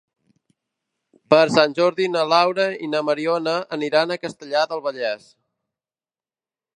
[1.33, 5.29] Per Sant Jordi na Laura i na Mariona aniran a Castellar del Vallès.